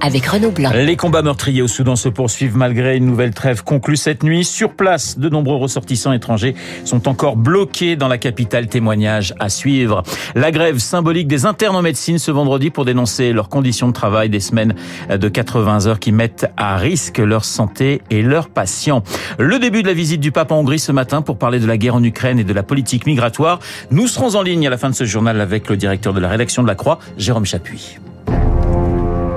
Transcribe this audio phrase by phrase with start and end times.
[0.00, 0.70] avec Renaud Blanc.
[0.74, 4.44] Les combats meurtriers au Soudan se poursuivent malgré une nouvelle trêve conclue cette nuit.
[4.44, 6.54] Sur place, de nombreux ressortissants étrangers
[6.84, 8.68] sont encore bloqués dans la capitale.
[8.68, 10.02] Témoignage à suivre.
[10.34, 14.30] La grève symbolique des internes en médecine ce vendredi pour dénoncer leurs conditions de travail
[14.30, 14.74] des semaines
[15.10, 19.02] de 80 heures qui mettent à risque leur santé et leurs patients.
[19.38, 21.76] Le début de la visite du pape en Hongrie ce matin pour parler de la
[21.76, 23.58] guerre en Ukraine et de la politique migratoire.
[23.90, 26.28] Nous serons en ligne à la fin de ce journal avec le directeur de la
[26.28, 27.98] rédaction de la Croix, Jérôme Chapuis.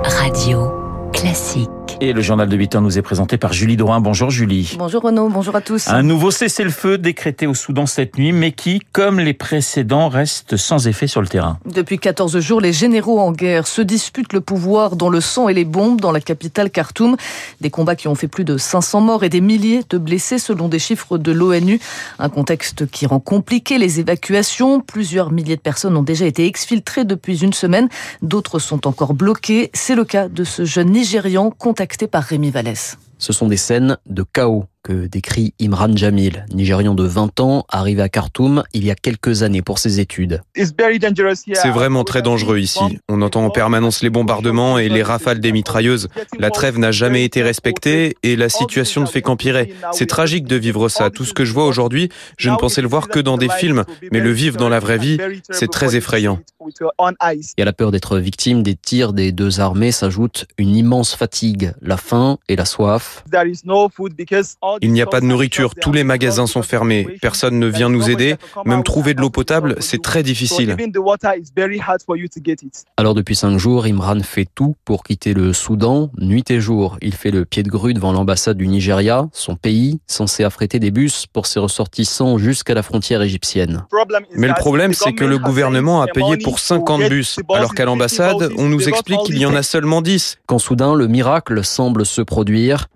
[0.09, 0.79] Radio
[1.20, 1.70] Classique.
[2.02, 4.00] Et le journal de 8 heures nous est présenté par Julie Drouin.
[4.00, 4.77] Bonjour Julie.
[4.80, 5.90] Bonjour Renaud, bonjour à tous.
[5.90, 10.88] Un nouveau cessez-le-feu décrété au Soudan cette nuit, mais qui, comme les précédents, reste sans
[10.88, 11.60] effet sur le terrain.
[11.66, 15.54] Depuis 14 jours, les généraux en guerre se disputent le pouvoir dans le sang et
[15.54, 17.18] les bombes dans la capitale Khartoum.
[17.60, 20.70] Des combats qui ont fait plus de 500 morts et des milliers de blessés selon
[20.70, 21.82] des chiffres de l'ONU.
[22.18, 24.80] Un contexte qui rend compliqué les évacuations.
[24.80, 27.90] Plusieurs milliers de personnes ont déjà été exfiltrées depuis une semaine.
[28.21, 29.70] D'autres sont encore bloquées.
[29.74, 32.99] C'est le cas de ce jeune Nigérian contacté par Rémi Vallès.
[33.18, 38.02] Ce sont des scènes de chaos que décrit Imran Jamil, Nigérian de 20 ans, arrivé
[38.02, 40.41] à Khartoum il y a quelques années pour ses études.
[40.55, 42.99] C'est vraiment très dangereux ici.
[43.10, 46.08] On entend en permanence les bombardements et les rafales des mitrailleuses.
[46.38, 49.74] La trêve n'a jamais été respectée et la situation ne fait qu'empirer.
[49.91, 51.10] C'est tragique de vivre ça.
[51.10, 53.84] Tout ce que je vois aujourd'hui, je ne pensais le voir que dans des films,
[54.12, 55.18] mais le vivre dans la vraie vie,
[55.49, 56.40] c'est très effrayant.
[57.58, 61.74] Y a la peur d'être victime des tirs des deux armées s'ajoute une immense fatigue,
[61.82, 63.24] la faim et la soif.
[64.81, 68.09] Il n'y a pas de nourriture, tous les magasins sont fermés, personne ne vient nous
[68.09, 68.35] aider,
[68.66, 70.75] même trouver de l'eau potable, c'est très difficile.
[72.97, 76.97] Alors depuis cinq jours, Imran fait tout pour quitter le Soudan, nuit et jour.
[77.01, 80.91] Il fait le pied de grue devant l'ambassade du Nigeria, son pays, censé affréter des
[80.91, 83.85] bus pour ses ressortissants jusqu'à la frontière égyptienne.
[84.35, 88.52] Mais le problème, c'est que le gouvernement a payé pour 50 bus, alors qu'à l'ambassade,
[88.58, 90.38] on nous explique qu'il y en a seulement 10.
[90.46, 92.88] Quand soudain, le miracle semble se produire.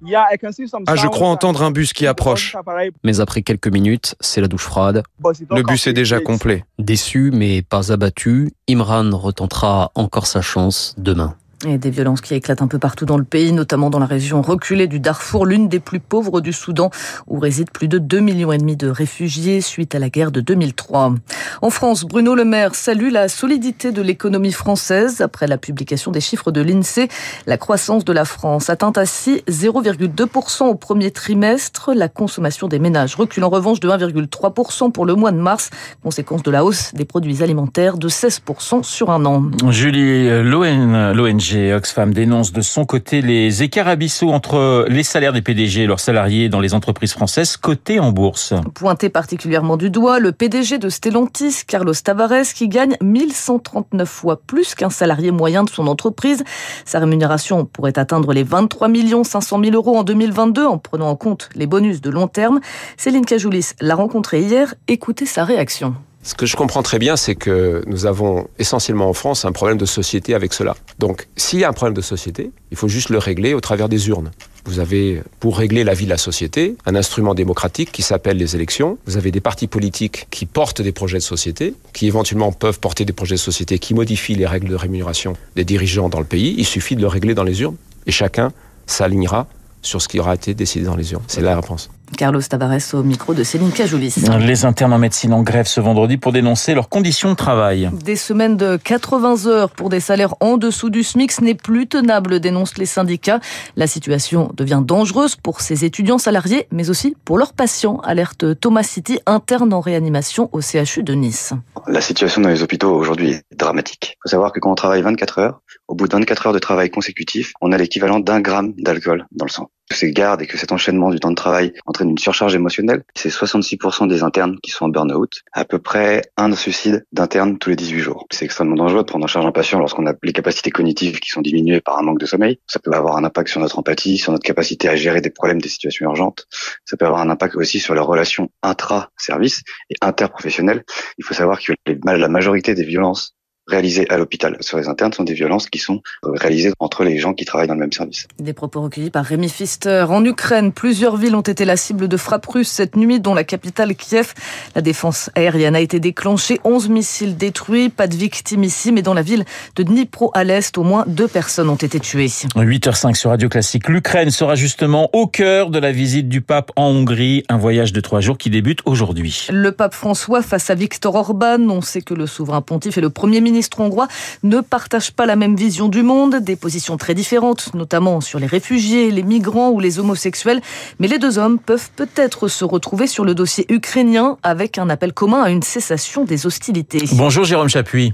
[0.87, 2.55] Ah, je crois entendre un bus qui approche.
[3.03, 5.03] Mais après quelques minutes, c'est la douche froide.
[5.49, 6.65] Le bus est déjà complet.
[6.79, 11.35] Déçu mais pas abattu, Imran retentera encore sa chance demain.
[11.65, 14.41] Et des violences qui éclatent un peu partout dans le pays, notamment dans la région
[14.41, 16.89] reculée du Darfour, l'une des plus pauvres du Soudan,
[17.27, 20.41] où résident plus de 2,5 millions et demi de réfugiés suite à la guerre de
[20.41, 21.13] 2003.
[21.61, 25.21] En France, Bruno Le Maire salue la solidité de l'économie française.
[25.21, 27.07] Après la publication des chiffres de l'INSEE,
[27.47, 31.91] la croissance de la France atteint ainsi 0,2% au premier trimestre.
[31.95, 35.69] La consommation des ménages recule en revanche de 1,3% pour le mois de mars,
[36.03, 39.45] conséquence de la hausse des produits alimentaires de 16% sur un an.
[39.69, 45.83] Julie, l'ONG Oxfam dénonce de son côté les écarts abyssaux entre les salaires des PDG
[45.83, 48.53] et leurs salariés dans les entreprises françaises cotées en bourse.
[48.73, 54.75] Pointé particulièrement du doigt, le PDG de Stellantis, Carlos Tavares, qui gagne 1139 fois plus
[54.75, 56.43] qu'un salarié moyen de son entreprise.
[56.85, 58.89] Sa rémunération pourrait atteindre les 23
[59.23, 62.59] 500 000 euros en 2022 en prenant en compte les bonus de long terme.
[62.97, 64.75] Céline Cajoulis l'a rencontré hier.
[64.87, 65.95] Écoutez sa réaction.
[66.25, 69.77] Ce que je comprends très bien, c'est que nous avons essentiellement en France un problème
[69.77, 70.77] de société avec cela.
[70.97, 73.89] Donc, s'il y a un problème de société, il faut juste le régler au travers
[73.89, 74.31] des urnes.
[74.63, 78.55] Vous avez, pour régler la vie de la société, un instrument démocratique qui s'appelle les
[78.55, 78.97] élections.
[79.05, 83.03] Vous avez des partis politiques qui portent des projets de société, qui éventuellement peuvent porter
[83.03, 86.55] des projets de société qui modifient les règles de rémunération des dirigeants dans le pays.
[86.57, 87.75] Il suffit de le régler dans les urnes
[88.07, 88.53] et chacun
[88.87, 89.47] s'alignera
[89.81, 91.23] sur ce qui aura été décidé dans les urnes.
[91.27, 91.89] C'est la réponse.
[92.15, 94.15] Carlos Tavares au micro de Céline Cajoulis.
[94.39, 97.89] Les internes en médecine en grève ce vendredi pour dénoncer leurs conditions de travail.
[97.93, 101.87] Des semaines de 80 heures pour des salaires en dessous du SMIC, ce n'est plus
[101.87, 103.39] tenable, dénoncent les syndicats.
[103.75, 108.83] La situation devient dangereuse pour ces étudiants salariés, mais aussi pour leurs patients, alerte Thomas
[108.83, 111.53] City, interne en réanimation au CHU de Nice.
[111.87, 114.13] La situation dans les hôpitaux aujourd'hui est dramatique.
[114.13, 116.59] Il faut savoir que quand on travaille 24 heures, au bout de 24 heures de
[116.59, 120.57] travail consécutif, on a l'équivalent d'un gramme d'alcool dans le sang ces gardes et que
[120.57, 124.71] cet enchaînement du temps de travail entraîne une surcharge émotionnelle, c'est 66% des internes qui
[124.71, 128.27] sont en burn-out, à peu près un suicide d'interne tous les 18 jours.
[128.31, 131.29] C'est extrêmement dangereux de prendre en charge un patient lorsqu'on a les capacités cognitives qui
[131.29, 132.59] sont diminuées par un manque de sommeil.
[132.67, 135.61] Ça peut avoir un impact sur notre empathie, sur notre capacité à gérer des problèmes,
[135.61, 136.47] des situations urgentes.
[136.85, 140.83] Ça peut avoir un impact aussi sur les relations intra-service et interprofessionnelles.
[141.17, 143.35] Il faut savoir que la majorité des violences
[143.67, 147.33] réalisées à l'hôpital sur les internes sont des violences qui sont réalisées entre les gens
[147.33, 148.27] qui travaillent dans le même service.
[148.39, 150.05] Des propos recueillis par Rémi Pfister.
[150.09, 153.43] En Ukraine, plusieurs villes ont été la cible de frappes russes cette nuit, dont la
[153.43, 154.33] capitale Kiev.
[154.75, 159.13] La défense aérienne a été déclenchée, 11 missiles détruits, pas de victimes ici, mais dans
[159.13, 159.45] la ville
[159.75, 162.27] de Dnipro à l'est, au moins deux personnes ont été tuées.
[162.27, 163.87] 8h05 sur Radio Classique.
[163.87, 168.01] L'Ukraine sera justement au cœur de la visite du pape en Hongrie, un voyage de
[168.01, 169.47] trois jours qui débute aujourd'hui.
[169.51, 171.69] Le pape François face à Viktor Orban.
[171.69, 174.07] On sait que le souverain pontife et le premier ministre hongrois
[174.43, 178.47] ne partagent pas la même vision du monde, des positions très différentes, notamment sur les
[178.47, 180.61] réfugiés, les migrants ou les homosexuels.
[180.99, 185.13] Mais les deux hommes peuvent peut-être se retrouver sur le dossier ukrainien avec un appel
[185.13, 187.03] commun à une cessation des hostilités.
[187.13, 188.13] Bonjour Jérôme Chapuis.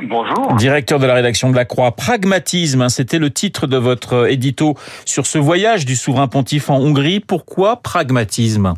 [0.00, 0.54] Bonjour.
[0.56, 1.92] Directeur de la rédaction de la Croix.
[1.92, 4.74] Pragmatisme, hein, c'était le titre de votre édito
[5.04, 7.20] sur ce voyage du souverain pontife en Hongrie.
[7.20, 8.74] Pourquoi pragmatisme?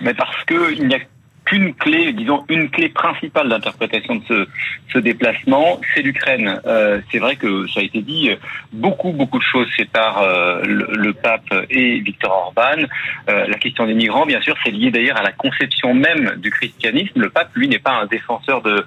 [0.00, 0.98] Mais parce qu'il n'y a
[1.48, 4.48] qu'une clé, disons une clé principale d'interprétation de ce,
[4.92, 6.60] ce déplacement, c'est l'Ukraine.
[6.66, 8.30] Euh, c'est vrai que ça a été dit,
[8.72, 12.82] beaucoup beaucoup de choses séparent euh, le, pape et Viktor Orban.
[13.28, 16.50] Euh, la question des migrants, bien sûr, c'est lié d'ailleurs à la conception même du
[16.50, 17.20] christianisme.
[17.20, 18.84] Le pape, lui, n'est pas un défenseur de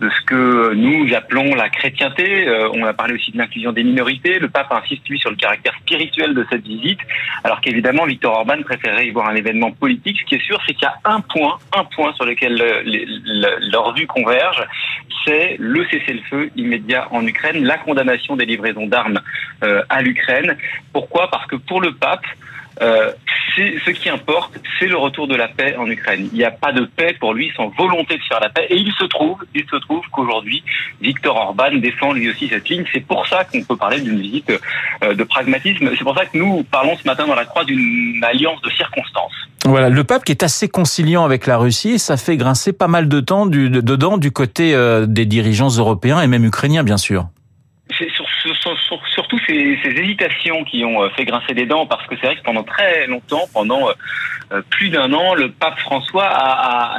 [0.00, 2.48] de ce que nous appelons la chrétienté.
[2.48, 4.38] Euh, on a parlé aussi de l'inclusion des minorités.
[4.38, 7.00] Le pape insiste lui sur le caractère spirituel de cette visite,
[7.44, 10.18] alors qu'évidemment Viktor Orban préférerait y voir un événement politique.
[10.20, 12.54] Ce qui est sûr, c'est qu'il y a un point, un point sur lequel
[13.72, 14.66] leurs vues convergent,
[15.24, 19.20] c'est le cessez-le-feu immédiat en Ukraine, la condamnation des livraisons d'armes
[19.62, 20.56] euh, à l'Ukraine.
[20.92, 21.30] Pourquoi?
[21.30, 22.24] Parce que pour le pape,
[22.82, 23.12] euh,
[23.56, 26.28] ce qui importe, c'est le retour de la paix en Ukraine.
[26.32, 28.66] Il n'y a pas de paix pour lui sans volonté de faire la paix.
[28.70, 30.62] Et il se trouve, il se trouve qu'aujourd'hui,
[31.00, 32.84] Viktor Orban défend lui aussi cette ligne.
[32.92, 34.50] C'est pour ça qu'on peut parler d'une visite
[35.02, 35.90] euh, de pragmatisme.
[35.96, 39.49] C'est pour ça que nous parlons ce matin dans la Croix d'une alliance de circonstances.
[39.70, 43.08] Voilà, le pape qui est assez conciliant avec la Russie, ça fait grincer pas mal
[43.08, 47.28] de temps du, dedans du côté euh, des dirigeants européens et même ukrainiens, bien sûr.
[49.14, 52.42] Surtout ces, hésitations qui ont euh, fait grincer des dents, parce que c'est vrai que
[52.42, 53.88] pendant très longtemps, pendant
[54.52, 56.28] euh, plus d'un an, le pape François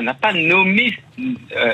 [0.02, 0.98] n'a pas nommé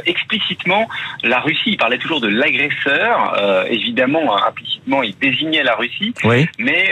[0.06, 0.88] explicitement
[1.24, 1.72] la Russie.
[1.72, 3.66] Il parlait toujours de l'agresseur.
[3.70, 6.14] évidemment, implicitement, il désignait la Russie.
[6.24, 6.48] Oui.
[6.60, 6.92] Mais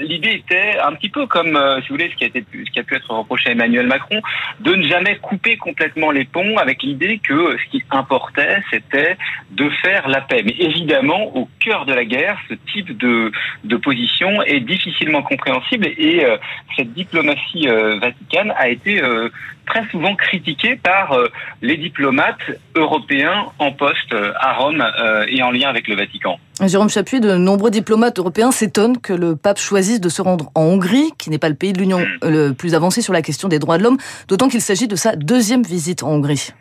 [0.00, 2.78] l'idée était un petit peu comme, si vous voulez, ce qui, a été, ce qui
[2.78, 4.20] a pu être reproché à Emmanuel Macron,
[4.60, 9.16] de ne jamais couper complètement les ponts avec l'idée que ce qui importait, c'était
[9.50, 10.42] de faire la paix.
[10.44, 13.32] Mais évidemment, au cœur de la guerre, ce type de,
[13.64, 16.36] de position est difficilement compréhensible et euh,
[16.76, 19.28] cette diplomatie euh, vaticane a été euh,
[19.66, 21.16] très souvent critiquée par
[21.62, 22.36] les diplomates
[22.74, 24.84] européens en poste à Rome
[25.28, 26.38] et en lien avec le Vatican.
[26.62, 30.62] Jérôme Chapuis, de nombreux diplomates européens s'étonnent que le pape choisisse de se rendre en
[30.62, 32.28] Hongrie, qui n'est pas le pays de l'Union hmm.
[32.28, 33.98] le plus avancé sur la question des droits de l'homme,
[34.28, 36.52] d'autant qu'il s'agit de sa deuxième visite en Hongrie.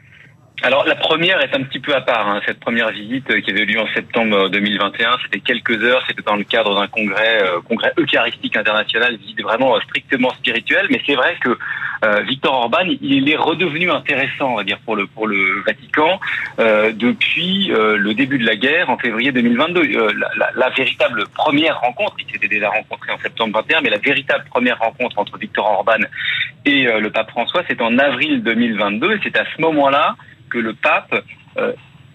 [0.64, 2.28] Alors la première est un petit peu à part.
[2.28, 2.42] Hein.
[2.46, 6.36] Cette première visite qui avait eu lieu en septembre 2021, c'était quelques heures, c'était dans
[6.36, 10.88] le cadre d'un congrès, euh, congrès eucharistique international, visite vraiment euh, strictement spirituelle.
[10.90, 11.58] Mais c'est vrai que
[12.06, 16.20] euh, Victor Orban, il est redevenu intéressant, on va dire, pour le Vatican
[16.60, 20.14] euh, depuis euh, le début de la guerre en février 2022.
[20.56, 24.80] La, véritable première rencontre, il s'était déjà rencontré en septembre 21, mais la véritable première
[24.80, 26.06] rencontre entre Victor Orban
[26.66, 29.14] et le pape François, c'est en avril 2022.
[29.14, 30.16] Et c'est à ce moment-là
[30.50, 31.24] que le pape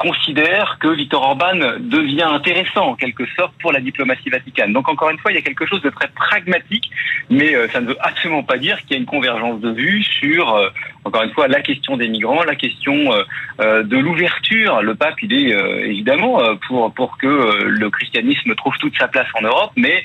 [0.01, 4.73] considère que Viktor Orban devient intéressant en quelque sorte pour la diplomatie vaticane.
[4.73, 6.91] Donc encore une fois, il y a quelque chose de très pragmatique,
[7.29, 10.03] mais euh, ça ne veut absolument pas dire qu'il y a une convergence de vues
[10.03, 10.71] sur, euh,
[11.05, 12.97] encore une fois, la question des migrants, la question
[13.59, 14.81] de l'ouverture.
[14.81, 15.51] Le pape, il est
[15.87, 20.03] évidemment pour, pour que le christianisme trouve toute sa place en Europe, mais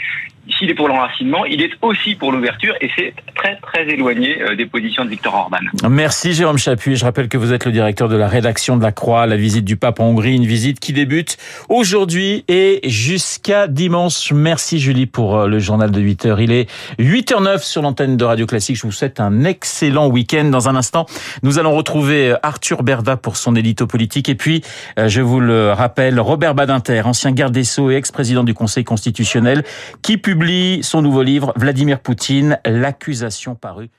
[0.50, 4.56] s'il est pour l'enracinement, il est aussi pour l'ouverture et c'est très très éloigné euh,
[4.56, 5.57] des positions de Victor Orban.
[5.90, 6.95] Merci Jérôme Chapuis.
[6.95, 9.66] Je rappelle que vous êtes le directeur de la rédaction de la Croix, la visite
[9.66, 11.37] du pape en Hongrie, une visite qui débute
[11.69, 14.31] aujourd'hui et jusqu'à dimanche.
[14.31, 16.42] Merci Julie pour euh, le journal de 8 heures.
[16.42, 18.78] Il est 8h09 sur l'antenne de Radio Classique.
[18.78, 20.45] Je vous souhaite un excellent week-end.
[20.45, 21.06] Dans un instant,
[21.44, 24.61] nous allons retrouver euh, Arthur Berda pour son édito politique et puis,
[24.97, 29.64] je vous le rappelle, Robert Badinter, ancien garde des Sceaux et ex-président du Conseil constitutionnel,
[30.02, 33.89] qui publie publie son nouveau livre, Vladimir Poutine, l'accusation parue